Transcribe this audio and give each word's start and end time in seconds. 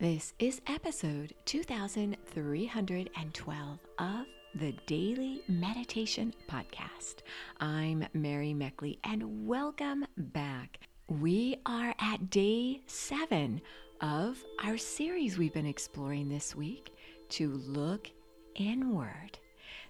This 0.00 0.32
is 0.38 0.60
episode 0.68 1.34
2312 1.46 3.78
of 3.98 4.26
the 4.54 4.72
Daily 4.86 5.42
Meditation 5.48 6.32
Podcast. 6.48 7.16
I'm 7.58 8.06
Mary 8.14 8.54
Meckley 8.54 8.98
and 9.02 9.48
welcome 9.48 10.06
back. 10.16 10.78
We 11.08 11.56
are 11.66 11.96
at 11.98 12.30
day 12.30 12.82
seven 12.86 13.60
of 14.00 14.40
our 14.62 14.78
series 14.78 15.36
we've 15.36 15.52
been 15.52 15.66
exploring 15.66 16.28
this 16.28 16.54
week 16.54 16.94
to 17.30 17.50
look 17.50 18.08
inward. 18.54 19.40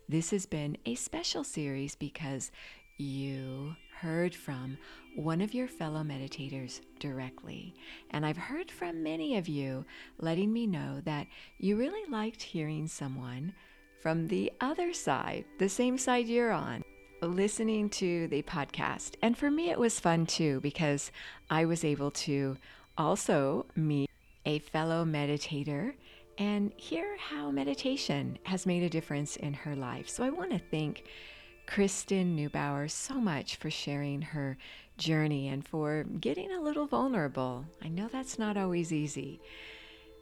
This 0.09 0.31
has 0.31 0.47
been 0.47 0.79
a 0.87 0.95
special 0.95 1.45
series 1.45 1.97
because 1.97 2.51
you 2.97 3.77
heard 4.01 4.35
from 4.35 4.79
one 5.17 5.41
of 5.41 5.53
your 5.53 5.67
fellow 5.67 6.03
meditators 6.03 6.81
directly. 7.01 7.75
And 8.11 8.25
I've 8.25 8.37
heard 8.37 8.71
from 8.71 9.03
many 9.03 9.37
of 9.37 9.49
you 9.49 9.85
letting 10.19 10.53
me 10.53 10.67
know 10.67 11.01
that 11.05 11.27
you 11.59 11.77
really 11.77 12.09
liked 12.09 12.43
hearing 12.43 12.87
someone 12.87 13.53
from 14.01 14.29
the 14.29 14.53
other 14.61 14.93
side, 14.93 15.45
the 15.59 15.69
same 15.69 15.99
side 15.99 16.29
you're 16.29 16.53
on, 16.53 16.85
listening 17.21 17.91
to 17.91 18.29
the 18.29 18.43
podcast. 18.43 19.15
And 19.21 19.37
for 19.37 19.51
me, 19.51 19.71
it 19.71 19.79
was 19.79 19.99
fun 19.99 20.27
too 20.27 20.61
because 20.61 21.11
I 21.51 21.65
was 21.65 21.85
able 21.85 22.13
to 22.13 22.57
also 22.97 23.67
meet 23.75 24.09
a 24.47 24.61
fellow 24.61 25.05
meditator 25.05 25.95
and 26.39 26.73
hear 26.77 27.17
how 27.17 27.51
meditation 27.51 28.39
has 28.45 28.65
made 28.65 28.85
a 28.85 28.89
difference 28.89 29.35
in 29.35 29.53
her 29.53 29.75
life. 29.75 30.09
So 30.09 30.23
I 30.23 30.31
want 30.31 30.53
to 30.53 30.61
thank 30.71 31.05
Kristin 31.69 32.35
Kneubauer 32.35 32.91
so 32.91 33.15
much 33.21 33.57
for 33.57 33.71
sharing 33.71 34.23
her 34.23 34.57
journey 34.97 35.49
and 35.49 35.67
for 35.67 36.05
getting 36.19 36.51
a 36.51 36.61
little 36.61 36.87
vulnerable. 36.87 37.67
I 37.85 37.89
know 37.89 38.09
that's 38.09 38.39
not 38.39 38.57
always 38.57 38.91
easy. 38.91 39.41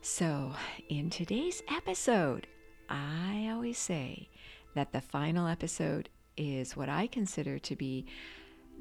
So, 0.03 0.53
in 0.89 1.09
today's 1.09 1.63
episode, 1.71 2.49
I 2.91 3.49
always 3.53 3.79
say 3.79 4.29
that 4.75 4.93
the 4.93 5.01
final 5.01 5.47
episode 5.47 6.09
is 6.37 6.77
what 6.77 6.89
I 6.89 7.07
consider 7.07 7.61
to 7.61 7.77
be 7.77 8.07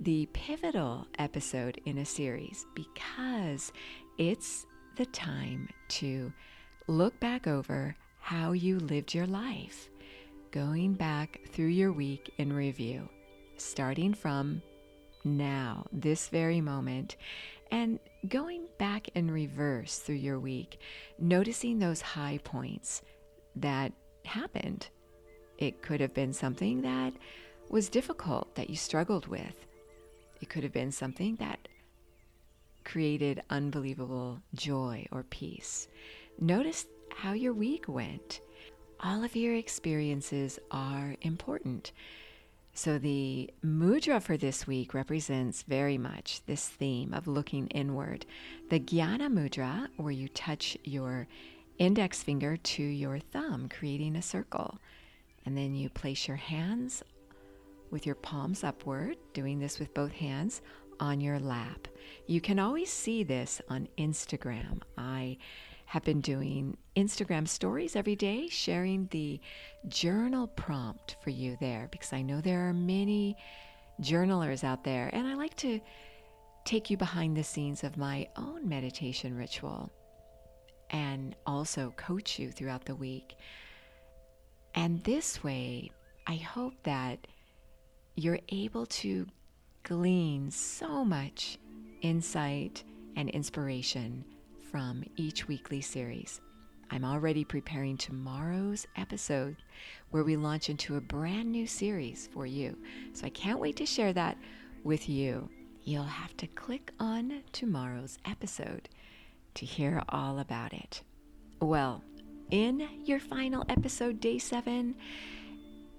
the 0.02 0.28
pivotal 0.34 1.08
episode 1.20 1.80
in 1.86 2.00
a 2.00 2.06
series 2.06 2.66
because 2.74 3.72
it's 4.18 4.66
the 4.98 5.06
time 5.06 5.70
to 5.88 6.34
look 6.88 7.20
back 7.20 7.48
over 7.48 7.96
how 8.20 8.54
you 8.54 8.80
lived 8.80 9.14
your 9.14 9.28
life 9.28 9.90
going 10.56 10.94
back 10.94 11.42
through 11.52 11.66
your 11.66 11.92
week 11.92 12.34
in 12.38 12.54
review, 12.54 13.10
starting 13.58 14.14
from 14.14 14.62
now, 15.26 15.86
this 15.92 16.30
very 16.30 16.62
moment, 16.62 17.18
and 17.72 18.00
going 18.30 18.64
back 18.80 19.10
in 19.16 19.30
reverse 19.30 19.98
through 19.98 20.16
your 20.16 20.40
week, 20.40 20.80
noticing 21.20 21.78
those 21.78 22.00
high 22.00 22.40
points 22.46 23.02
that 23.58 23.92
happened. 24.24 24.88
It 25.58 25.82
could 25.82 26.00
have 26.00 26.14
been 26.14 26.32
something 26.32 26.84
that 26.84 27.12
was 27.70 27.90
difficult 27.90 28.56
that 28.56 28.70
you 28.70 28.78
struggled 28.78 29.28
with. 29.28 29.66
It 30.40 30.48
could 30.48 30.64
have 30.64 30.72
been 30.72 30.94
something 30.94 31.36
that 31.36 31.68
created 32.86 33.44
unbelievable 33.50 34.40
joy 34.54 35.06
or 35.12 35.24
peace. 35.24 35.90
Notice 36.40 36.86
how 37.14 37.34
your 37.34 37.54
week 37.54 37.90
went 37.90 38.40
all 39.00 39.24
of 39.24 39.36
your 39.36 39.56
experiences 39.56 40.60
are 40.72 41.16
important. 41.22 41.92
So, 42.74 42.98
the 42.98 43.50
mudra 43.64 44.22
for 44.22 44.36
this 44.36 44.68
week 44.68 44.94
represents 44.94 45.64
very 45.64 45.98
much 45.98 46.42
this 46.46 46.68
theme 46.68 47.14
of 47.14 47.26
looking 47.26 47.68
inward. 47.68 48.26
The 48.70 48.82
Jnana 48.82 49.32
mudra, 49.32 49.88
where 49.96 50.12
you 50.12 50.28
touch 50.28 50.78
your 50.84 51.28
index 51.78 52.22
finger 52.22 52.58
to 52.58 52.84
your 52.84 53.20
thumb, 53.20 53.70
creating 53.70 54.16
a 54.16 54.22
circle. 54.22 54.78
And 55.46 55.58
then 55.58 55.74
you 55.74 55.90
place 55.90 56.28
your 56.28 56.38
hands 56.38 57.04
with 57.92 58.06
your 58.06 58.16
palms 58.16 58.64
upward, 58.64 59.18
doing 59.34 59.60
this 59.60 59.80
with 59.80 59.94
both 59.94 60.12
hands 60.12 60.62
on 61.00 61.22
your 61.22 61.40
lap. 61.40 61.88
You 62.28 62.42
can 62.42 62.60
always 62.60 62.92
see 62.92 63.24
this 63.24 63.62
on 63.70 63.88
Instagram. 63.98 64.82
I 64.98 65.38
have 65.86 66.04
been 66.04 66.22
doing 66.22 66.78
Instagram 66.96 67.48
stories 67.48 67.96
every 67.96 68.16
day, 68.16 68.48
sharing 68.48 69.08
the 69.12 69.40
journal 69.88 70.48
prompt 70.48 71.16
for 71.24 71.30
you 71.30 71.58
there 71.60 71.88
because 71.92 72.12
I 72.12 72.22
know 72.22 72.42
there 72.42 72.68
are 72.68 72.74
many 72.74 73.38
journalers 74.02 74.64
out 74.64 74.84
there, 74.84 75.10
and 75.14 75.28
I 75.28 75.36
like 75.36 75.56
to 75.58 75.80
take 76.66 76.90
you 76.90 76.98
behind 76.98 77.38
the 77.38 77.44
scenes 77.44 77.84
of 77.84 77.98
my 77.98 78.28
own 78.36 78.68
meditation 78.68 79.38
ritual 79.38 79.92
and 80.90 81.36
also 81.46 81.94
coach 81.96 82.40
you 82.40 82.52
throughout 82.52 82.86
the 82.86 82.96
week. 82.96 83.36
And 84.74 85.04
this 85.04 85.44
way, 85.44 85.92
I 86.28 86.36
hope 86.36 86.74
that 86.84 87.28
you're 88.16 88.40
able 88.50 88.86
to 88.88 89.28
glean 89.84 90.50
so 90.50 91.06
much 91.06 91.60
insight 92.02 92.84
and 93.16 93.30
inspiration 93.30 94.26
from 94.72 95.04
each 95.16 95.48
weekly 95.48 95.82
series. 95.82 96.42
I'm 96.92 97.06
already 97.06 97.44
preparing 97.44 97.98
tomorrow's 97.98 98.86
episode 98.96 99.58
where 100.12 100.24
we 100.24 100.36
launch 100.36 100.70
into 100.70 100.98
a 100.98 101.02
brand 101.02 101.52
new 101.52 101.68
series 101.68 102.30
for 102.32 102.46
you. 102.46 102.78
So 103.14 103.26
I 103.26 103.30
can't 103.30 103.60
wait 103.60 103.76
to 103.78 103.86
share 103.86 104.14
that 104.14 104.38
with 104.84 105.10
you. 105.10 105.50
You'll 105.84 106.04
have 106.04 106.36
to 106.38 106.48
click 106.48 106.92
on 107.00 107.44
tomorrow's 107.52 108.18
episode 108.26 108.90
to 109.56 109.66
hear 109.66 110.04
all 110.10 110.40
about 110.40 110.74
it. 110.74 111.02
Well, 111.62 112.04
in 112.52 112.88
your 113.04 113.20
final 113.20 113.66
episode, 113.70 114.20
day 114.20 114.38
seven, 114.38 114.96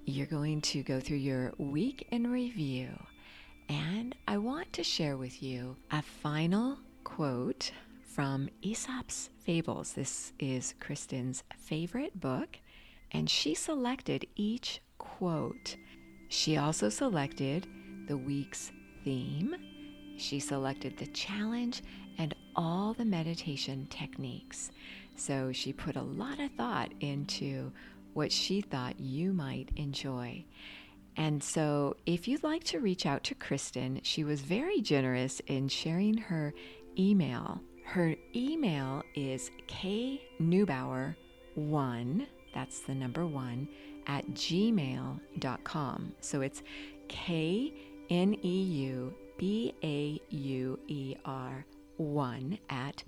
you're 0.05 0.27
going 0.27 0.61
to 0.63 0.83
go 0.83 1.01
through 1.01 1.17
your 1.19 1.53
week 1.59 2.07
in 2.11 2.31
review. 2.31 2.89
And 3.69 4.15
I 4.29 4.39
want 4.39 4.73
to 4.75 4.85
share 4.85 5.17
with 5.17 5.43
you 5.43 5.77
a 5.91 6.03
final 6.03 6.79
quote 7.03 7.73
from 8.17 8.49
Aesop's 8.63 9.29
Fables. 9.45 9.93
This 9.93 10.33
is 10.39 10.73
Kristin's 10.81 11.45
favorite 11.55 12.19
book, 12.19 12.59
and 13.13 13.29
she 13.29 13.55
selected 13.55 14.27
each 14.37 14.81
quote. 14.97 15.77
She 16.29 16.57
also 16.57 16.89
selected 16.89 17.67
the 18.09 18.17
week's 18.17 18.73
theme, 19.05 19.55
she 20.17 20.41
selected 20.41 20.97
the 20.97 21.09
challenge, 21.09 21.83
and 22.17 22.35
all 22.57 22.95
the 22.95 23.05
meditation 23.05 23.87
techniques. 23.91 24.71
So 25.15 25.53
she 25.53 25.75
put 25.75 25.97
a 25.97 26.03
lot 26.03 26.41
of 26.41 26.51
thought 26.53 26.93
into 27.01 27.71
what 28.15 28.33
she 28.33 28.63
thought 28.63 28.99
you 28.99 29.35
might 29.35 29.73
enjoy. 29.77 30.43
And 31.19 31.45
so, 31.45 31.97
if 32.07 32.27
you'd 32.27 32.43
like 32.43 32.65
to 32.65 32.81
reach 32.81 33.05
out 33.05 33.25
to 33.25 33.35
Kristin, 33.35 34.01
she 34.03 34.25
was 34.25 34.41
very 34.41 34.81
generous 34.81 35.43
in 35.47 35.69
sharing 35.69 36.17
her 36.17 36.55
email 36.99 37.61
her 37.87 38.15
email 38.35 39.03
is 39.15 39.51
kneubauer1, 39.69 42.27
that's 42.53 42.81
the 42.81 42.95
number 42.95 43.27
one, 43.27 43.69
at 44.07 44.27
gmail.com. 44.31 46.13
So 46.21 46.41
it's 46.41 46.63
K 47.09 47.73
N 48.11 48.37
E 48.43 48.63
U 48.63 49.15
B 49.39 49.75
A 49.83 50.21
U 50.31 50.79
E 50.89 51.15
R 51.25 51.65
1 51.97 52.59
at 52.71 53.03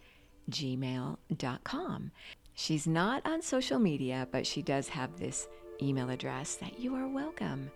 gmail.com. 0.51 2.11
She's 2.55 2.87
not 2.87 3.27
on 3.27 3.43
social 3.43 3.79
media, 3.79 4.27
but 4.31 4.47
she 4.47 4.63
does 4.63 4.89
have 4.89 5.19
this 5.19 5.49
email 5.83 6.11
address 6.11 6.57
that 6.57 6.79
you 6.79 6.95
are 6.95 7.09
welcome 7.09 7.71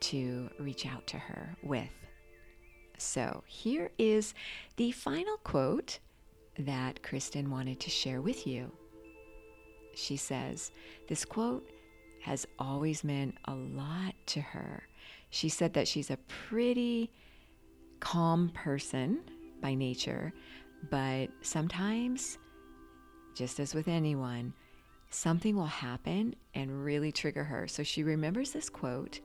to 0.00 0.50
reach 0.58 0.86
out 0.86 1.06
to 1.08 1.18
her 1.18 1.56
with. 1.62 1.88
So 2.98 3.42
here 3.46 3.90
is 3.98 4.34
the 4.76 4.92
final 4.92 5.36
quote 5.38 5.98
that 6.58 7.02
Kristin 7.02 7.48
wanted 7.48 7.80
to 7.80 7.90
share 7.90 8.20
with 8.20 8.46
you. 8.46 8.70
She 9.94 10.16
says, 10.16 10.72
This 11.08 11.24
quote 11.24 11.68
has 12.22 12.46
always 12.58 13.04
meant 13.04 13.34
a 13.44 13.54
lot 13.54 14.14
to 14.26 14.40
her. 14.40 14.82
She 15.30 15.48
said 15.48 15.74
that 15.74 15.88
she's 15.88 16.10
a 16.10 16.18
pretty 16.48 17.10
calm 18.00 18.50
person 18.50 19.20
by 19.60 19.74
nature, 19.74 20.32
but 20.90 21.28
sometimes, 21.40 22.38
just 23.34 23.58
as 23.60 23.74
with 23.74 23.88
anyone, 23.88 24.52
something 25.10 25.56
will 25.56 25.66
happen 25.66 26.34
and 26.54 26.84
really 26.84 27.12
trigger 27.12 27.44
her. 27.44 27.66
So 27.68 27.82
she 27.82 28.02
remembers 28.02 28.52
this 28.52 28.68
quote 28.68 29.20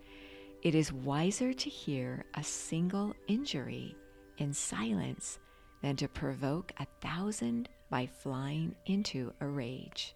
It 0.62 0.75
is 0.75 0.94
wiser 0.94 1.54
to 1.54 1.69
hear 1.69 2.25
a 2.36 2.44
single 2.44 3.13
injury 3.28 3.95
in 4.38 4.54
silence 4.54 5.39
than 5.81 5.95
to 5.98 6.07
provoke 6.07 6.72
a 6.80 6.86
thousand 7.01 7.69
by 7.89 8.06
flying 8.06 8.75
into 8.86 9.33
a 9.42 9.48
rage. 9.48 10.16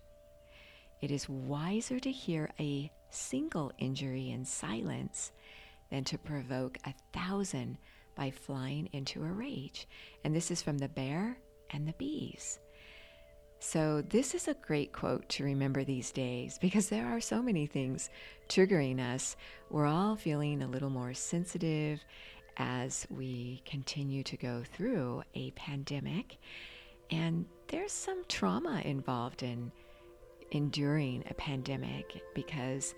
It 1.01 1.11
is 1.11 1.29
wiser 1.29 1.99
to 1.99 2.11
hear 2.11 2.49
a 2.59 2.91
single 3.09 3.71
injury 3.77 4.31
in 4.31 4.45
silence 4.45 5.31
than 5.89 6.03
to 6.05 6.17
provoke 6.17 6.77
a 6.85 6.93
thousand 7.13 7.77
by 8.15 8.31
flying 8.31 8.87
into 8.93 9.23
a 9.23 9.31
rage. 9.31 9.87
And 10.23 10.35
this 10.35 10.51
is 10.51 10.61
from 10.61 10.77
the 10.77 10.89
bear 10.89 11.37
and 11.71 11.87
the 11.87 11.93
bees. 11.93 12.59
So, 13.59 14.01
this 14.01 14.35
is 14.35 14.47
a 14.47 14.53
great 14.53 14.93
quote 14.93 15.27
to 15.29 15.43
remember 15.43 15.83
these 15.83 16.11
days 16.11 16.59
because 16.59 16.89
there 16.89 17.07
are 17.07 17.21
so 17.21 17.41
many 17.41 17.65
things 17.65 18.09
triggering 18.47 18.99
us. 18.99 19.35
We're 19.71 19.87
all 19.87 20.15
feeling 20.15 20.61
a 20.61 20.67
little 20.67 20.89
more 20.89 21.13
sensitive 21.13 21.99
as 22.57 23.05
we 23.09 23.61
continue 23.65 24.23
to 24.23 24.37
go 24.37 24.63
through 24.73 25.23
a 25.33 25.51
pandemic. 25.51 26.37
And 27.11 27.45
there's 27.67 27.91
some 27.91 28.23
trauma 28.27 28.81
involved 28.83 29.43
in 29.43 29.71
enduring 30.51 31.23
a 31.29 31.33
pandemic 31.33 32.21
because 32.33 32.95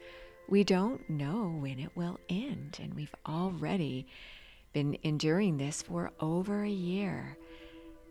we 0.50 0.64
don't 0.64 1.10
know 1.10 1.58
when 1.60 1.80
it 1.80 1.92
will 1.96 2.20
end. 2.30 2.80
And 2.82 2.94
we've 2.94 3.16
already 3.26 4.08
been 4.74 4.98
enduring 5.04 5.58
this 5.58 5.82
for 5.82 6.12
over 6.20 6.64
a 6.64 6.70
year. 6.70 7.38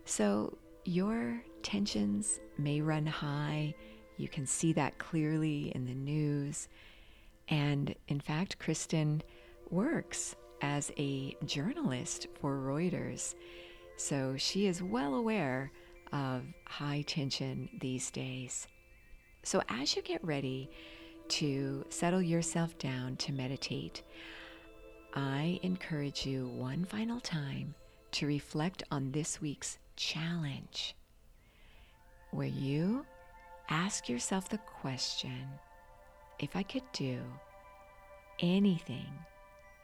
So, 0.05 0.57
your 0.85 1.41
tensions 1.63 2.39
may 2.57 2.79
run 2.81 3.05
high. 3.05 3.73
You 4.17 4.29
can 4.29 4.45
see 4.45 4.71
that 4.73 4.97
clearly 4.97 5.71
in 5.75 5.85
the 5.85 5.93
news. 5.93 6.69
And 7.49 7.93
in 8.07 8.19
fact, 8.19 8.57
Kristin 8.59 9.21
works 9.69 10.35
as 10.61 10.91
a 10.97 11.35
journalist 11.45 12.27
for 12.39 12.57
Reuters. 12.57 13.35
So 13.97 14.35
she 14.37 14.67
is 14.67 14.81
well 14.81 15.15
aware 15.15 15.71
of 16.11 16.43
high 16.65 17.03
tension 17.07 17.69
these 17.79 18.11
days. 18.11 18.67
So 19.43 19.61
as 19.69 19.95
you 19.95 20.01
get 20.01 20.23
ready 20.23 20.69
to 21.29 21.85
settle 21.89 22.21
yourself 22.21 22.77
down 22.77 23.15
to 23.17 23.33
meditate, 23.33 24.03
I 25.13 25.59
encourage 25.63 26.25
you 26.25 26.47
one 26.47 26.85
final 26.85 27.19
time 27.19 27.73
to 28.11 28.27
reflect 28.27 28.83
on 28.91 29.11
this 29.11 29.41
week's 29.41 29.77
challenge, 29.95 30.95
where 32.31 32.47
you 32.47 33.05
ask 33.69 34.07
yourself 34.07 34.47
the 34.47 34.59
question 34.59 35.47
if 36.39 36.55
I 36.55 36.63
could 36.63 36.83
do 36.93 37.19
anything 38.39 39.07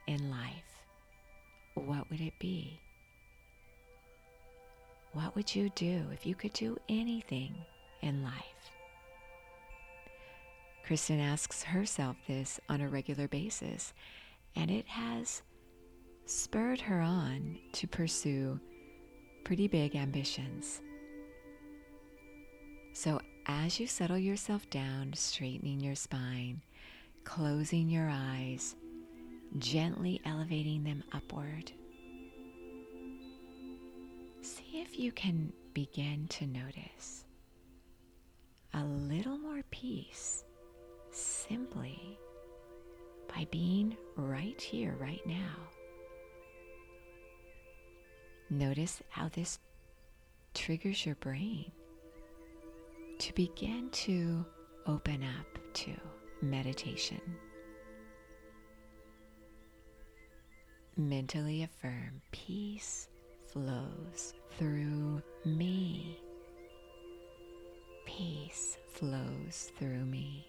in 0.08 0.30
life, 0.30 0.86
what 1.76 2.10
would 2.10 2.22
it 2.22 2.38
be? 2.40 2.80
What 5.14 5.36
would 5.36 5.56
you 5.56 5.70
do 5.76 6.06
if 6.12 6.26
you 6.26 6.36
could 6.36 6.54
do 6.54 6.78
anything 6.90 7.56
in 8.02 8.24
life? 8.24 8.72
Kristin 10.88 11.22
asks 11.22 11.64
herself 11.64 12.18
this 12.28 12.60
on 12.68 12.82
a 12.82 12.90
regular 12.90 13.28
basis, 13.28 13.94
and 14.56 14.70
it 14.70 14.88
has 14.88 15.42
spurred 16.26 16.82
her 16.82 17.00
on 17.00 17.58
to 17.74 17.88
pursue 17.88 18.60
pretty 19.44 19.68
big 19.68 19.96
ambitions. 19.96 20.82
So, 22.94 23.20
as 23.46 23.80
you 23.80 23.88
settle 23.88 24.18
yourself 24.18 24.70
down, 24.70 25.14
straightening 25.14 25.80
your 25.80 25.96
spine, 25.96 26.62
closing 27.24 27.90
your 27.90 28.10
eyes, 28.10 28.76
gently 29.60 30.22
elevating 30.26 30.84
them 30.84 31.04
upward, 31.14 31.72
see 34.42 34.82
if 34.82 34.98
you 35.00 35.12
can 35.12 35.54
begin 35.74 36.28
to 36.28 36.48
notice 36.48 37.26
a 38.74 38.84
little 38.84 39.38
more 39.38 39.62
peace 39.72 40.44
simply 41.12 42.18
by 43.34 43.48
being 43.52 43.96
right 44.16 44.60
here, 44.60 44.96
right 45.00 45.26
now. 45.26 45.56
Notice 48.50 49.02
how 49.10 49.30
this 49.30 49.60
triggers 50.54 51.06
your 51.06 51.16
brain 51.16 51.72
to 53.20 53.34
begin 53.34 53.90
to 53.92 54.46
open 54.86 55.24
up 55.24 55.60
to 55.74 55.92
meditation. 56.42 57.22
Mentally 60.96 61.64
affirm 61.64 62.22
peace 62.32 63.08
flows 63.52 64.36
through 64.60 65.24
me. 65.44 66.20
Peace 68.06 68.78
flows 68.92 69.72
through 69.80 70.06
me. 70.06 70.48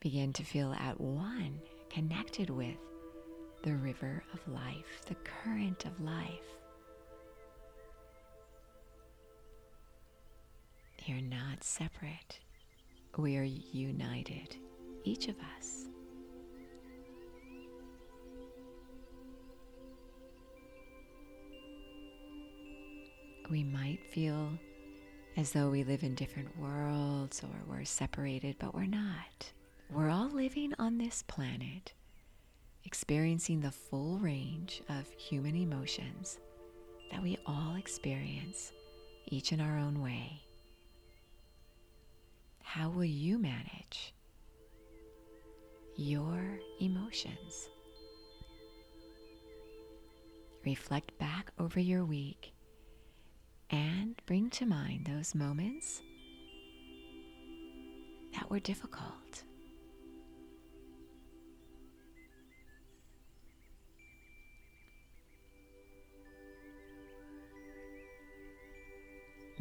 Begin 0.00 0.30
to 0.34 0.44
feel 0.44 0.74
at 0.74 1.00
one, 1.00 1.58
connected 1.88 2.50
with 2.50 2.76
the 3.62 3.74
river 3.76 4.24
of 4.34 4.46
life, 4.52 5.02
the 5.06 5.16
current 5.16 5.86
of 5.86 5.98
life. 6.02 6.58
You're 11.06 11.22
not 11.22 11.64
separate. 11.64 12.40
We 13.16 13.38
are 13.38 13.42
united, 13.42 14.56
each 15.04 15.28
of 15.28 15.36
us. 15.56 15.89
We 23.50 23.64
might 23.64 24.04
feel 24.04 24.52
as 25.36 25.50
though 25.50 25.70
we 25.70 25.82
live 25.82 26.04
in 26.04 26.14
different 26.14 26.56
worlds 26.56 27.42
or 27.42 27.50
we're 27.68 27.84
separated, 27.84 28.54
but 28.60 28.76
we're 28.76 28.86
not. 28.86 29.50
We're 29.90 30.08
all 30.08 30.28
living 30.28 30.72
on 30.78 30.98
this 30.98 31.24
planet 31.26 31.92
experiencing 32.84 33.60
the 33.60 33.72
full 33.72 34.18
range 34.18 34.82
of 34.88 35.10
human 35.18 35.56
emotions 35.56 36.38
that 37.10 37.20
we 37.20 37.38
all 37.44 37.74
experience, 37.74 38.70
each 39.26 39.50
in 39.52 39.60
our 39.60 39.78
own 39.78 40.00
way. 40.00 40.42
How 42.62 42.88
will 42.88 43.04
you 43.04 43.36
manage 43.36 44.14
your 45.96 46.60
emotions? 46.80 47.68
Reflect 50.64 51.18
back 51.18 51.50
over 51.58 51.80
your 51.80 52.04
week 52.04 52.52
and 53.70 54.20
bring 54.26 54.50
to 54.50 54.66
mind 54.66 55.06
those 55.06 55.34
moments 55.34 56.02
that 58.34 58.50
were 58.50 58.60
difficult 58.60 59.44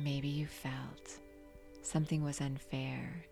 Maybe 0.02 0.30
you 0.30 0.48
felt 0.48 1.20
something 1.82 2.24
was 2.24 2.40
unfair, 2.40 3.26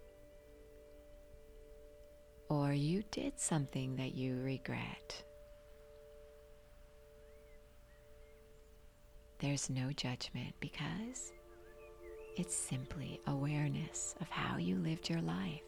or 2.49 2.73
you 2.73 3.03
did 3.09 3.39
something 3.39 3.95
that 3.95 4.15
you 4.15 4.41
regret. 4.41 5.23
There's 9.39 9.69
no 9.69 9.91
judgment 9.91 10.55
because 10.59 11.31
it's 12.35 12.55
simply 12.55 13.21
awareness 13.27 14.15
of 14.19 14.29
how 14.29 14.57
you 14.57 14.77
lived 14.77 15.09
your 15.09 15.21
life 15.21 15.61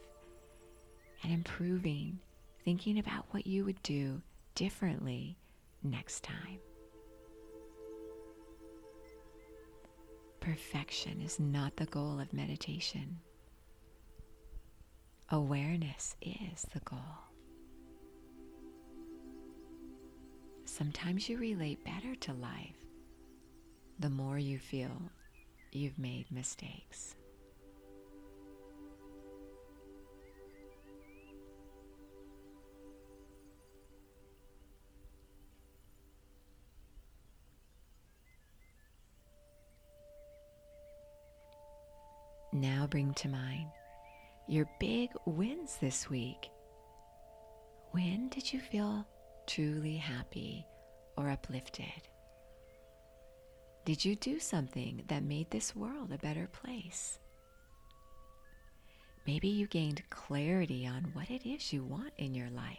and 1.22 1.32
improving, 1.32 2.18
thinking 2.64 2.98
about 2.98 3.26
what 3.30 3.46
you 3.46 3.64
would 3.64 3.80
do 3.84 4.22
differently 4.56 5.36
next 5.84 6.24
time. 6.24 6.58
Perfection 10.40 11.20
is 11.20 11.38
not 11.38 11.76
the 11.76 11.86
goal 11.86 12.18
of 12.18 12.32
meditation. 12.32 13.18
Awareness 15.28 16.16
is 16.20 16.66
the 16.72 16.80
goal. 16.80 16.98
Sometimes 20.64 21.28
you 21.28 21.38
relate 21.38 21.84
better 21.84 22.16
to 22.16 22.32
life 22.32 22.79
the 24.00 24.08
more 24.08 24.38
you 24.38 24.58
feel 24.58 24.90
you've 25.72 25.98
made 25.98 26.24
mistakes. 26.30 27.14
Now 42.54 42.86
bring 42.88 43.12
to 43.14 43.28
mind 43.28 43.68
your 44.48 44.66
big 44.80 45.10
wins 45.26 45.76
this 45.80 46.08
week. 46.08 46.48
When 47.92 48.30
did 48.30 48.50
you 48.50 48.60
feel 48.60 49.06
truly 49.46 49.98
happy 49.98 50.66
or 51.18 51.28
uplifted? 51.28 52.08
Did 53.84 54.04
you 54.04 54.14
do 54.14 54.38
something 54.38 55.02
that 55.08 55.22
made 55.22 55.50
this 55.50 55.74
world 55.74 56.12
a 56.12 56.18
better 56.18 56.48
place? 56.48 57.18
Maybe 59.26 59.48
you 59.48 59.66
gained 59.66 60.02
clarity 60.10 60.86
on 60.86 61.10
what 61.12 61.30
it 61.30 61.48
is 61.48 61.72
you 61.72 61.84
want 61.84 62.12
in 62.18 62.34
your 62.34 62.50
life. 62.50 62.78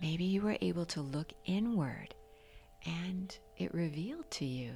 Maybe 0.00 0.24
you 0.24 0.42
were 0.42 0.56
able 0.60 0.86
to 0.86 1.00
look 1.00 1.32
inward 1.44 2.14
and 2.86 3.36
it 3.56 3.74
revealed 3.74 4.30
to 4.32 4.44
you 4.44 4.72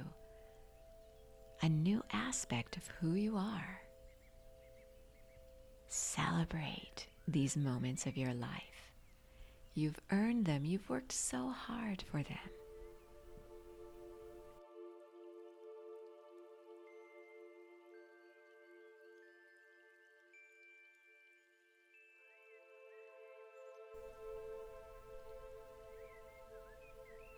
a 1.61 1.69
new 1.69 2.03
aspect 2.11 2.75
of 2.75 2.85
who 2.99 3.13
you 3.13 3.37
are. 3.37 3.81
Celebrate 5.87 7.07
these 7.27 7.55
moments 7.55 8.05
of 8.05 8.17
your 8.17 8.33
life. 8.33 8.72
You've 9.75 9.99
earned 10.11 10.45
them, 10.45 10.65
you've 10.65 10.87
worked 10.87 11.11
so 11.11 11.49
hard 11.49 12.03
for 12.11 12.21
them. 12.21 12.37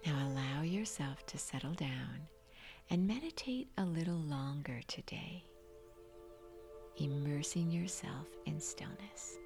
Now 0.05 0.27
allow 0.27 0.61
yourself 0.61 1.25
to 1.27 1.37
settle 1.37 1.73
down 1.73 2.27
and 2.89 3.07
meditate 3.07 3.69
a 3.77 3.85
little 3.85 4.13
longer 4.19 4.81
today, 4.87 5.45
immersing 6.97 7.71
yourself 7.71 8.27
in 8.45 8.59
stillness. 8.59 9.37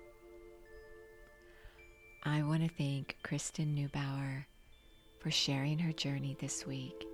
I 2.24 2.44
want 2.44 2.64
to 2.64 2.76
thank 2.76 3.16
Kristin 3.24 3.76
Kneubauer 3.76 4.44
for 5.20 5.32
sharing 5.32 5.80
her 5.80 5.94
journey 5.94 6.36
this 6.40 6.68
week, 6.68 7.06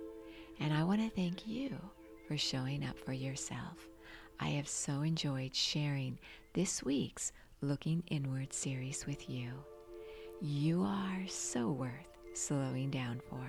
and 0.58 0.74
I 0.74 0.82
want 0.82 1.00
to 1.00 1.08
thank 1.14 1.46
you 1.46 1.76
for 2.26 2.36
showing 2.36 2.84
up 2.84 2.98
for 2.98 3.12
yourself. 3.12 3.86
I 4.40 4.48
have 4.48 4.66
so 4.66 5.02
enjoyed 5.02 5.54
sharing 5.54 6.18
this 6.54 6.82
week's 6.82 7.30
Looking 7.60 8.02
Inward 8.08 8.52
series 8.52 9.06
with 9.06 9.30
you. 9.30 9.50
You 10.42 10.82
are 10.82 11.28
so 11.28 11.70
worth 11.70 11.92
slowing 12.34 12.90
down 12.90 13.20
for. 13.30 13.48